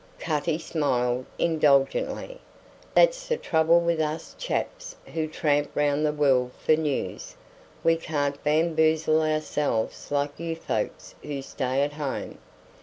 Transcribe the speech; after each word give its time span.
Cutty 0.17 0.57
smiled 0.57 1.27
indulgently. 1.37 2.41
"That's 2.95 3.27
the 3.27 3.37
trouble 3.37 3.79
with 3.79 3.99
us 3.99 4.33
chaps 4.39 4.95
who 5.13 5.27
tramp 5.27 5.69
round 5.75 6.03
the 6.03 6.11
world 6.11 6.53
for 6.57 6.75
news. 6.75 7.35
We 7.83 7.97
can't 7.97 8.43
bamboozle 8.43 9.21
ourselves 9.21 10.09
like 10.11 10.39
you 10.39 10.55
folks 10.55 11.13
who 11.21 11.43
stay 11.43 11.83
at 11.83 11.93
home. 11.93 12.39